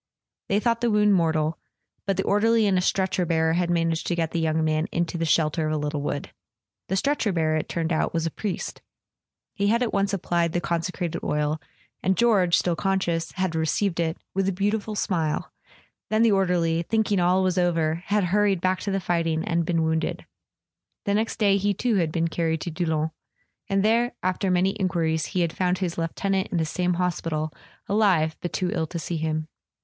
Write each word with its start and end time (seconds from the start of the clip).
They 0.49 0.59
thought 0.59 0.81
the 0.81 0.89
wound 0.89 1.13
mortal; 1.13 1.59
but 2.07 2.17
the 2.17 2.23
or¬ 2.23 2.41
derly 2.41 2.67
and 2.67 2.75
a 2.75 2.81
stretcher 2.81 3.23
bearer 3.23 3.53
had 3.53 3.69
managed 3.69 4.07
to 4.07 4.15
get 4.15 4.31
the 4.31 4.39
young 4.39 4.63
man 4.63 4.87
into 4.91 5.15
the 5.15 5.25
shelter 5.27 5.67
of 5.67 5.73
a 5.73 5.77
little 5.77 6.01
wood. 6.01 6.31
The 6.87 6.95
stretcher 6.95 7.31
bearer, 7.31 7.55
it 7.55 7.69
turned 7.69 7.93
out, 7.93 8.11
was 8.11 8.25
a 8.25 8.31
priest. 8.31 8.81
He 9.53 9.67
had 9.67 9.83
at 9.83 9.93
once 9.93 10.11
applied 10.11 10.53
the 10.53 10.59
consecrated 10.59 11.23
oil, 11.23 11.61
and 12.01 12.17
George, 12.17 12.57
still 12.57 12.75
conscious, 12.75 13.33
had 13.33 13.53
received 13.53 13.99
it 13.99 14.17
"with 14.33 14.49
a 14.49 14.51
beautiful 14.51 14.95
smile"; 14.95 15.51
then 16.09 16.23
the 16.23 16.31
orderly, 16.31 16.81
thinking 16.81 17.19
all 17.19 17.43
was 17.43 17.59
over, 17.59 18.01
had 18.07 18.23
hurried 18.23 18.59
back 18.59 18.79
to 18.79 18.89
the 18.89 18.99
fighting, 18.99 19.43
and 19.47 19.67
been 19.67 19.83
wounded. 19.83 20.25
The 21.05 21.13
next 21.13 21.37
day 21.37 21.57
he 21.57 21.75
too 21.75 21.97
had 21.97 22.11
been 22.11 22.27
carried 22.27 22.61
to 22.61 22.71
Doullens; 22.71 23.11
and 23.69 23.85
there, 23.85 24.13
after 24.23 24.49
many 24.49 24.75
enquiries, 24.79 25.27
he 25.27 25.41
had 25.41 25.53
found 25.53 25.77
his 25.77 25.95
lieutenant 25.95 26.47
in 26.47 26.57
the 26.57 26.65
same 26.65 26.95
hospital, 26.95 27.53
alive, 27.87 28.35
but 28.41 28.51
too 28.51 28.71
ill 28.73 28.87
to 28.87 28.97
see 28.97 29.17
him. 29.17 29.47